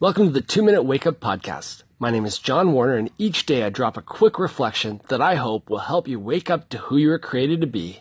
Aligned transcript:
Welcome 0.00 0.26
to 0.26 0.32
the 0.32 0.40
Two 0.40 0.64
Minute 0.64 0.82
Wake 0.82 1.06
Up 1.06 1.20
Podcast. 1.20 1.84
My 2.00 2.10
name 2.10 2.26
is 2.26 2.40
John 2.40 2.72
Warner, 2.72 2.96
and 2.96 3.12
each 3.16 3.46
day 3.46 3.62
I 3.62 3.70
drop 3.70 3.96
a 3.96 4.02
quick 4.02 4.40
reflection 4.40 5.00
that 5.06 5.22
I 5.22 5.36
hope 5.36 5.70
will 5.70 5.78
help 5.78 6.08
you 6.08 6.18
wake 6.18 6.50
up 6.50 6.68
to 6.70 6.78
who 6.78 6.96
you 6.96 7.10
were 7.10 7.18
created 7.20 7.60
to 7.60 7.68
be. 7.68 8.00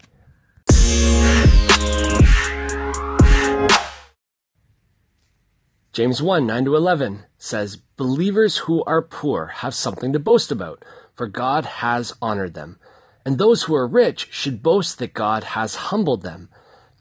James 5.93 6.19
1 6.19 6.47
9 6.47 6.65
to 6.65 6.75
11 6.75 7.25
says, 7.37 7.75
Believers 7.95 8.57
who 8.57 8.83
are 8.85 9.03
poor 9.03 9.45
have 9.57 9.75
something 9.75 10.11
to 10.13 10.19
boast 10.19 10.51
about, 10.51 10.83
for 11.13 11.27
God 11.27 11.63
has 11.65 12.11
honored 12.19 12.55
them. 12.55 12.79
And 13.23 13.37
those 13.37 13.63
who 13.63 13.75
are 13.75 13.85
rich 13.85 14.29
should 14.31 14.63
boast 14.63 14.97
that 14.97 15.13
God 15.13 15.43
has 15.43 15.75
humbled 15.75 16.23
them. 16.23 16.49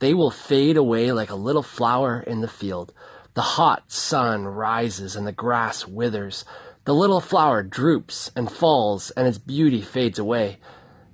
They 0.00 0.12
will 0.12 0.30
fade 0.30 0.76
away 0.76 1.12
like 1.12 1.30
a 1.30 1.34
little 1.34 1.62
flower 1.62 2.20
in 2.20 2.42
the 2.42 2.48
field. 2.48 2.92
The 3.34 3.42
hot 3.42 3.90
sun 3.90 4.44
rises 4.44 5.16
and 5.16 5.26
the 5.26 5.32
grass 5.32 5.86
withers. 5.86 6.44
The 6.84 6.94
little 6.94 7.20
flower 7.20 7.62
droops 7.62 8.30
and 8.36 8.50
falls, 8.50 9.10
and 9.12 9.26
its 9.26 9.38
beauty 9.38 9.80
fades 9.80 10.18
away. 10.18 10.58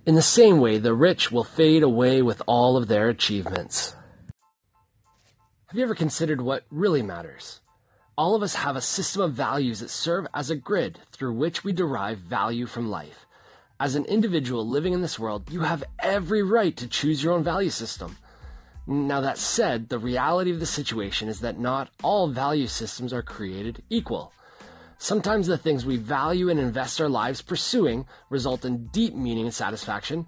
In 0.04 0.14
the 0.14 0.22
same 0.22 0.58
way, 0.58 0.78
the 0.78 0.94
rich 0.94 1.30
will 1.30 1.44
fade 1.44 1.82
away 1.82 2.22
with 2.22 2.42
all 2.46 2.76
of 2.76 2.88
their 2.88 3.08
achievements. 3.08 3.94
Have 5.66 5.76
you 5.76 5.82
ever 5.82 5.94
considered 5.94 6.40
what 6.40 6.64
really 6.70 7.02
matters? 7.02 7.60
All 8.16 8.34
of 8.34 8.42
us 8.42 8.54
have 8.56 8.74
a 8.74 8.80
system 8.80 9.22
of 9.22 9.34
values 9.34 9.78
that 9.78 9.90
serve 9.90 10.26
as 10.34 10.50
a 10.50 10.56
grid 10.56 10.98
through 11.12 11.34
which 11.34 11.62
we 11.62 11.72
derive 11.72 12.18
value 12.18 12.66
from 12.66 12.90
life. 12.90 13.26
As 13.78 13.94
an 13.94 14.06
individual 14.06 14.66
living 14.66 14.92
in 14.92 15.02
this 15.02 15.20
world, 15.20 15.52
you 15.52 15.60
have 15.60 15.84
every 16.00 16.42
right 16.42 16.76
to 16.78 16.88
choose 16.88 17.22
your 17.22 17.34
own 17.34 17.44
value 17.44 17.70
system. 17.70 18.16
Now, 18.90 19.20
that 19.20 19.36
said, 19.36 19.90
the 19.90 19.98
reality 19.98 20.50
of 20.50 20.60
the 20.60 20.66
situation 20.66 21.28
is 21.28 21.40
that 21.40 21.58
not 21.58 21.90
all 22.02 22.26
value 22.26 22.66
systems 22.66 23.12
are 23.12 23.22
created 23.22 23.82
equal. 23.90 24.32
Sometimes 24.96 25.46
the 25.46 25.58
things 25.58 25.84
we 25.84 25.98
value 25.98 26.48
and 26.48 26.58
invest 26.58 26.98
our 26.98 27.08
lives 27.10 27.42
pursuing 27.42 28.06
result 28.30 28.64
in 28.64 28.86
deep 28.86 29.14
meaning 29.14 29.44
and 29.44 29.52
satisfaction, 29.52 30.26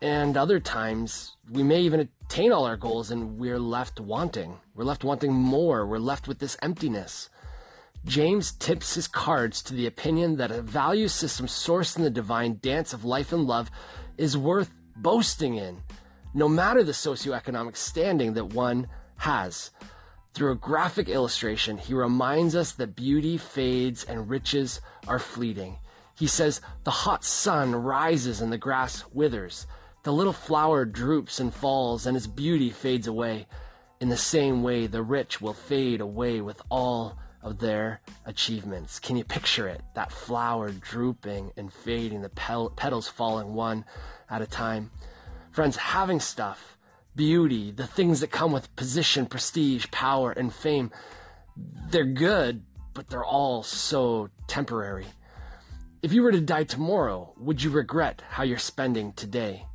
and 0.00 0.34
other 0.38 0.58
times 0.58 1.36
we 1.50 1.62
may 1.62 1.82
even 1.82 2.08
attain 2.24 2.52
all 2.52 2.64
our 2.64 2.78
goals 2.78 3.10
and 3.10 3.36
we're 3.36 3.58
left 3.58 4.00
wanting. 4.00 4.56
We're 4.74 4.84
left 4.84 5.04
wanting 5.04 5.34
more. 5.34 5.86
We're 5.86 5.98
left 5.98 6.26
with 6.26 6.38
this 6.38 6.56
emptiness. 6.62 7.28
James 8.06 8.52
tips 8.52 8.94
his 8.94 9.08
cards 9.08 9.60
to 9.64 9.74
the 9.74 9.86
opinion 9.86 10.36
that 10.36 10.50
a 10.50 10.62
value 10.62 11.06
system 11.06 11.46
sourced 11.46 11.98
in 11.98 12.04
the 12.04 12.08
divine 12.08 12.60
dance 12.62 12.94
of 12.94 13.04
life 13.04 13.30
and 13.30 13.46
love 13.46 13.70
is 14.16 14.38
worth 14.38 14.70
boasting 14.96 15.56
in 15.56 15.82
no 16.34 16.48
matter 16.48 16.82
the 16.82 16.92
socioeconomic 16.92 17.76
standing 17.76 18.34
that 18.34 18.54
one 18.54 18.86
has. 19.16 19.70
Through 20.32 20.52
a 20.52 20.56
graphic 20.56 21.08
illustration, 21.08 21.78
he 21.78 21.92
reminds 21.92 22.54
us 22.54 22.72
that 22.72 22.94
beauty 22.94 23.36
fades 23.36 24.04
and 24.04 24.30
riches 24.30 24.80
are 25.08 25.18
fleeting. 25.18 25.78
He 26.14 26.26
says, 26.26 26.60
The 26.84 26.90
hot 26.90 27.24
sun 27.24 27.74
rises 27.74 28.40
and 28.40 28.52
the 28.52 28.58
grass 28.58 29.04
withers. 29.12 29.66
The 30.02 30.12
little 30.12 30.32
flower 30.32 30.84
droops 30.84 31.40
and 31.40 31.52
falls, 31.52 32.06
and 32.06 32.16
its 32.16 32.26
beauty 32.26 32.70
fades 32.70 33.06
away. 33.06 33.46
In 34.00 34.08
the 34.08 34.16
same 34.16 34.62
way, 34.62 34.86
the 34.86 35.02
rich 35.02 35.40
will 35.40 35.52
fade 35.52 36.00
away 36.00 36.40
with 36.40 36.62
all 36.70 37.18
of 37.42 37.58
their 37.58 38.00
achievements. 38.24 38.98
Can 38.98 39.16
you 39.16 39.24
picture 39.24 39.66
it? 39.66 39.82
That 39.94 40.12
flower 40.12 40.70
drooping 40.70 41.52
and 41.56 41.72
fading, 41.72 42.22
the 42.22 42.70
petals 42.76 43.08
falling 43.08 43.54
one 43.54 43.84
at 44.28 44.42
a 44.42 44.46
time. 44.46 44.90
Friends, 45.50 45.76
having 45.76 46.20
stuff, 46.20 46.78
beauty, 47.16 47.72
the 47.72 47.86
things 47.86 48.20
that 48.20 48.30
come 48.30 48.52
with 48.52 48.74
position, 48.76 49.26
prestige, 49.26 49.86
power, 49.90 50.30
and 50.30 50.54
fame, 50.54 50.92
they're 51.90 52.04
good, 52.04 52.62
but 52.94 53.08
they're 53.08 53.24
all 53.24 53.62
so 53.62 54.30
temporary. 54.46 55.06
If 56.02 56.12
you 56.12 56.22
were 56.22 56.32
to 56.32 56.40
die 56.40 56.64
tomorrow, 56.64 57.34
would 57.36 57.62
you 57.62 57.70
regret 57.70 58.22
how 58.28 58.44
you're 58.44 58.58
spending 58.58 59.12
today? 59.12 59.66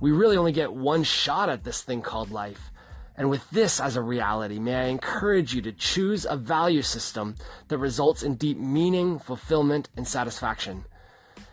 We 0.00 0.10
really 0.10 0.36
only 0.36 0.52
get 0.52 0.72
one 0.72 1.04
shot 1.04 1.48
at 1.48 1.64
this 1.64 1.82
thing 1.82 2.02
called 2.02 2.30
life. 2.30 2.70
And 3.14 3.28
with 3.28 3.48
this 3.50 3.80
as 3.80 3.96
a 3.96 4.02
reality, 4.02 4.58
may 4.58 4.74
I 4.74 4.84
encourage 4.84 5.52
you 5.52 5.60
to 5.62 5.72
choose 5.72 6.24
a 6.24 6.36
value 6.36 6.82
system 6.82 7.34
that 7.66 7.78
results 7.78 8.22
in 8.22 8.36
deep 8.36 8.58
meaning, 8.58 9.18
fulfillment, 9.18 9.90
and 9.96 10.06
satisfaction. 10.06 10.84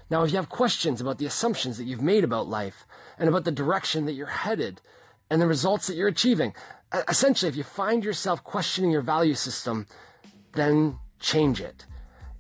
Now, 0.10 0.24
if 0.24 0.32
you 0.32 0.38
have 0.38 0.50
questions 0.50 1.02
about 1.02 1.18
the 1.18 1.26
assumptions 1.26 1.78
that 1.78 1.86
you've 1.86 2.02
made 2.02 2.24
about 2.24 2.48
life 2.48 2.86
and 3.18 3.28
about 3.28 3.44
the 3.44 3.52
direction 3.52 4.06
that 4.06 4.14
you're 4.14 4.28
headed 4.28 4.82
and 5.30 5.42
the 5.42 5.48
results 5.48 5.88
that 5.88 5.96
you're 5.96 6.08
achieving, 6.08 6.54
essentially, 7.08 7.50
if 7.50 7.56
you 7.56 7.64
find 7.64 8.04
yourself 8.04 8.44
questioning 8.44 8.92
your 8.92 9.02
value 9.02 9.34
system, 9.34 9.88
then 10.54 11.00
change 11.20 11.60
it. 11.60 11.86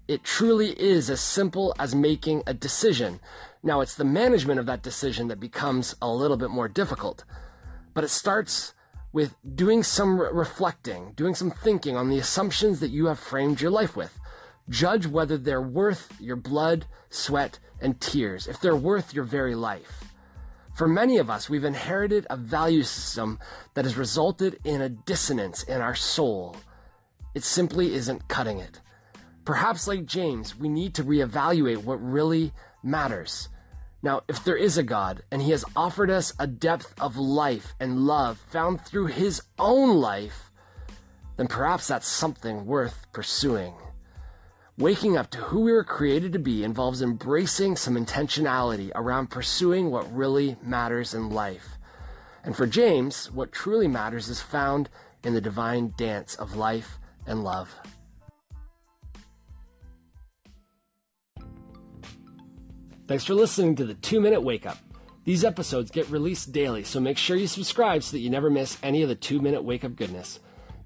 It 0.07 0.23
truly 0.23 0.79
is 0.79 1.09
as 1.09 1.19
simple 1.19 1.73
as 1.79 1.95
making 1.95 2.43
a 2.45 2.53
decision. 2.53 3.19
Now, 3.63 3.81
it's 3.81 3.95
the 3.95 4.05
management 4.05 4.59
of 4.59 4.67
that 4.67 4.83
decision 4.83 5.27
that 5.29 5.39
becomes 5.39 5.95
a 6.01 6.11
little 6.11 6.37
bit 6.37 6.51
more 6.51 6.67
difficult, 6.67 7.23
but 7.95 8.03
it 8.03 8.09
starts 8.09 8.75
with 9.11 9.35
doing 9.55 9.81
some 9.81 10.19
re- 10.19 10.29
reflecting, 10.31 11.13
doing 11.15 11.33
some 11.33 11.49
thinking 11.49 11.97
on 11.97 12.09
the 12.09 12.19
assumptions 12.19 12.79
that 12.81 12.91
you 12.91 13.07
have 13.07 13.17
framed 13.17 13.61
your 13.61 13.71
life 13.71 13.95
with. 13.95 14.19
Judge 14.69 15.05
whether 15.05 15.37
they're 15.37 15.61
worth 15.61 16.19
your 16.19 16.35
blood, 16.35 16.87
sweat, 17.09 17.59
and 17.79 17.99
tears, 18.01 18.47
if 18.47 18.59
they're 18.59 18.75
worth 18.75 19.13
your 19.13 19.23
very 19.23 19.55
life. 19.55 20.05
For 20.75 20.87
many 20.87 21.17
of 21.17 21.29
us, 21.29 21.49
we've 21.49 21.63
inherited 21.63 22.27
a 22.29 22.35
value 22.35 22.83
system 22.83 23.39
that 23.75 23.85
has 23.85 23.95
resulted 23.95 24.59
in 24.63 24.81
a 24.81 24.89
dissonance 24.89 25.63
in 25.63 25.79
our 25.81 25.95
soul. 25.95 26.57
It 27.33 27.43
simply 27.43 27.93
isn't 27.93 28.27
cutting 28.27 28.59
it. 28.59 28.81
Perhaps, 29.45 29.87
like 29.87 30.05
James, 30.05 30.57
we 30.57 30.67
need 30.67 30.95
to 30.95 31.03
reevaluate 31.03 31.83
what 31.83 32.03
really 32.03 32.51
matters. 32.83 33.49
Now, 34.01 34.21
if 34.27 34.43
there 34.43 34.57
is 34.57 34.77
a 34.77 34.83
God 34.83 35.23
and 35.31 35.41
He 35.41 35.51
has 35.51 35.63
offered 35.75 36.09
us 36.09 36.33
a 36.39 36.47
depth 36.47 36.93
of 36.99 37.17
life 37.17 37.73
and 37.79 38.05
love 38.05 38.37
found 38.49 38.81
through 38.81 39.07
His 39.07 39.41
own 39.59 39.97
life, 39.97 40.51
then 41.37 41.47
perhaps 41.47 41.87
that's 41.87 42.07
something 42.07 42.65
worth 42.65 43.05
pursuing. 43.13 43.75
Waking 44.77 45.15
up 45.15 45.29
to 45.29 45.37
who 45.37 45.61
we 45.61 45.71
were 45.71 45.85
created 45.85 46.33
to 46.33 46.39
be 46.39 46.65
involves 46.65 47.01
embracing 47.01 47.77
some 47.77 47.95
intentionality 47.95 48.91
around 48.93 49.29
pursuing 49.29 49.89
what 49.89 50.13
really 50.13 50.57
matters 50.61 51.13
in 51.13 51.29
life. 51.29 51.77
And 52.43 52.53
for 52.57 52.67
James, 52.67 53.31
what 53.31 53.53
truly 53.53 53.87
matters 53.87 54.27
is 54.27 54.41
found 54.41 54.89
in 55.23 55.33
the 55.33 55.39
divine 55.39 55.93
dance 55.95 56.35
of 56.35 56.57
life 56.57 56.99
and 57.25 57.41
love. 57.41 57.73
Thanks 63.07 63.23
for 63.23 63.33
listening 63.33 63.77
to 63.77 63.85
the 63.85 63.93
2 63.93 64.19
Minute 64.19 64.41
Wake 64.41 64.65
Up. 64.65 64.79
These 65.23 65.45
episodes 65.45 65.89
get 65.89 66.09
released 66.09 66.51
daily, 66.51 66.83
so 66.83 66.99
make 66.99 67.17
sure 67.17 67.37
you 67.37 67.47
subscribe 67.47 68.03
so 68.03 68.11
that 68.11 68.19
you 68.21 68.29
never 68.29 68.49
miss 68.49 68.77
any 68.83 69.03
of 69.03 69.07
the 69.07 69.15
2 69.15 69.39
Minute 69.39 69.63
Wake 69.63 69.85
Up 69.85 69.95
goodness. 69.95 70.41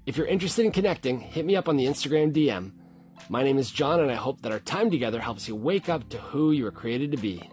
If 0.06 0.16
you're 0.16 0.28
interested 0.28 0.64
in 0.64 0.70
connecting, 0.70 1.18
hit 1.18 1.44
me 1.44 1.56
up 1.56 1.68
on 1.68 1.76
the 1.76 1.86
Instagram 1.86 2.32
DM. 2.32 2.79
My 3.28 3.42
name 3.42 3.58
is 3.58 3.70
John, 3.70 4.00
and 4.00 4.10
I 4.10 4.16
hope 4.16 4.42
that 4.42 4.52
our 4.52 4.58
time 4.58 4.90
together 4.90 5.20
helps 5.20 5.46
you 5.46 5.54
wake 5.54 5.88
up 5.88 6.08
to 6.08 6.18
who 6.18 6.52
you 6.52 6.64
were 6.64 6.70
created 6.70 7.10
to 7.12 7.16
be. 7.16 7.48